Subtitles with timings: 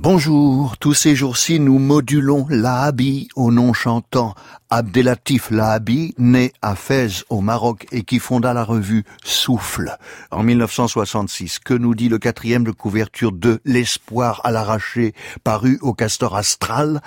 [0.00, 4.36] Bonjour, tous ces jours-ci nous modulons Lahabi au nom chantant.
[4.70, 9.96] Abdelatif Lahabi, né à Fès au Maroc et qui fonda la revue Souffle
[10.30, 11.58] en 1966.
[11.58, 17.02] Que nous dit le quatrième de couverture de L'espoir à l'arraché paru au Castor Astral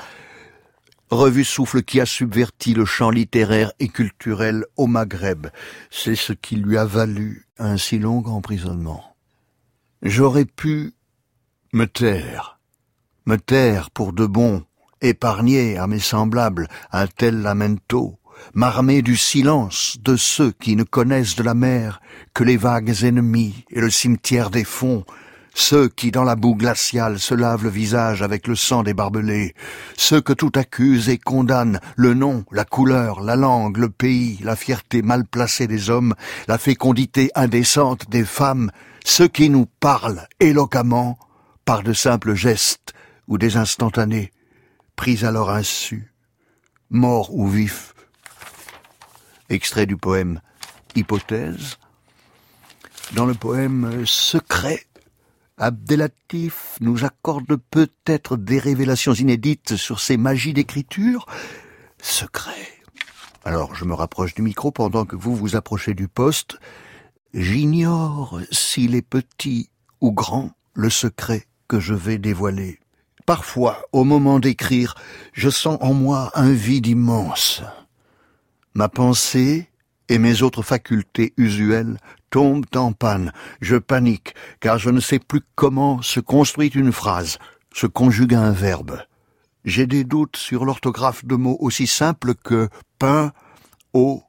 [1.11, 5.47] Revue Souffle qui a subverti le champ littéraire et culturel au Maghreb.
[5.91, 9.15] C'est ce qui lui a valu un si long emprisonnement.
[10.01, 10.91] J'aurais pu
[11.71, 12.57] me taire
[13.31, 14.61] me taire pour de bon,
[14.99, 18.19] épargner à mes semblables un tel lamento,
[18.53, 22.01] m'armer du silence de ceux qui ne connaissent de la mer
[22.33, 25.05] que les vagues ennemies et le cimetière des fonds,
[25.53, 29.55] ceux qui dans la boue glaciale se lavent le visage avec le sang des barbelés,
[29.95, 34.57] ceux que tout accuse et condamne, le nom, la couleur, la langue, le pays, la
[34.57, 36.15] fierté mal placée des hommes,
[36.49, 38.71] la fécondité indécente des femmes,
[39.05, 41.17] ceux qui nous parlent éloquemment
[41.63, 42.93] par de simples gestes,
[43.31, 44.33] ou des instantanés,
[44.97, 46.13] pris à leur insu,
[46.89, 47.95] morts ou vifs.
[49.47, 50.41] Extrait du poème
[50.95, 51.77] Hypothèse.
[53.13, 54.85] Dans le poème Secret,
[55.57, 61.25] Abdelatif nous accorde peut-être des révélations inédites sur ces magies d'écriture.
[62.01, 62.67] Secret.
[63.45, 66.59] Alors je me rapproche du micro pendant que vous vous approchez du poste.
[67.33, 69.69] J'ignore s'il est petit
[70.01, 72.81] ou grand le secret que je vais dévoiler.
[73.31, 74.93] Parfois, au moment d'écrire,
[75.31, 77.63] je sens en moi un vide immense.
[78.73, 79.69] Ma pensée
[80.09, 81.97] et mes autres facultés usuelles
[82.29, 83.31] tombent en panne.
[83.61, 87.37] Je panique, car je ne sais plus comment se construit une phrase,
[87.73, 89.01] se conjugue un verbe.
[89.63, 92.67] J'ai des doutes sur l'orthographe de mots aussi simples que
[92.99, 93.31] pain,
[93.93, 94.23] eau,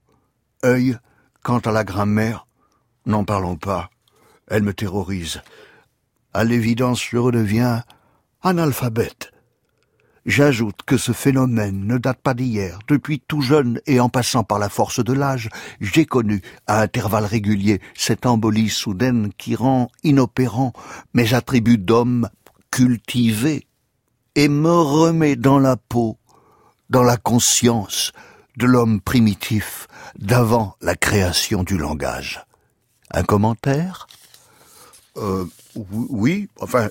[0.65, 0.97] œil.
[1.43, 2.47] Quant à la grammaire,
[3.07, 3.91] n'en parlons pas.
[4.47, 5.43] Elle me terrorise.
[6.33, 7.83] À l'évidence, je redeviens
[8.43, 9.33] analphabète.
[10.25, 12.79] J'ajoute que ce phénomène ne date pas d'hier.
[12.87, 15.49] Depuis tout jeune et en passant par la force de l'âge,
[15.81, 20.73] j'ai connu, à intervalles réguliers, cette embolie soudaine qui rend inopérant
[21.13, 22.29] mes attributs d'homme
[22.71, 23.67] cultivé
[24.37, 26.19] et me remet dans la peau,
[26.89, 28.13] dans la conscience
[28.57, 29.89] de l'homme primitif
[30.19, 32.45] d'avant la création du langage.
[33.11, 34.07] Un commentaire?
[35.17, 35.45] Euh,
[35.75, 36.89] Oui, enfin,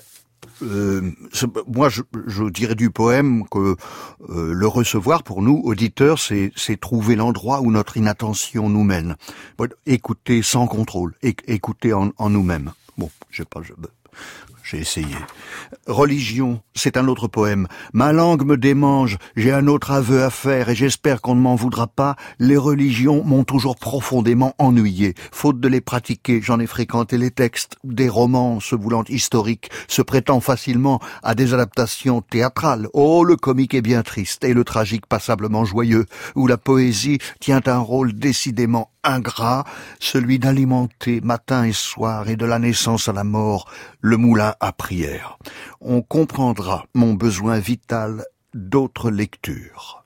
[0.62, 1.10] euh,
[1.66, 3.76] moi, je, je, dirais du poème que
[4.28, 9.16] euh, le recevoir pour nous, auditeurs, c'est trouver l'endroit où notre inattention nous mène.
[9.86, 12.72] écouter sans contrôle, écouter en, en nous-mêmes.
[12.98, 13.60] Bon, je sais pas,
[14.62, 15.16] j'ai essayé.
[15.86, 17.66] Religion, c'est un autre poème.
[17.92, 21.54] Ma langue me démange, j'ai un autre aveu à faire et j'espère qu'on ne m'en
[21.54, 22.16] voudra pas.
[22.38, 25.14] Les religions m'ont toujours profondément ennuyé.
[25.32, 27.76] Faute de les pratiquer, j'en ai fréquenté les textes.
[27.84, 32.88] Des romans, se voulant historiques, se prêtant facilement à des adaptations théâtrales.
[32.92, 37.62] Oh, le comique est bien triste et le tragique passablement joyeux, où la poésie tient
[37.66, 39.64] un rôle décidément ingrat,
[39.98, 43.68] celui d'alimenter matin et soir et de la naissance à la mort
[44.00, 45.38] le moulin à prière.
[45.80, 46.61] On comprendra
[46.94, 48.24] mon besoin vital
[48.54, 50.01] d'autres lectures.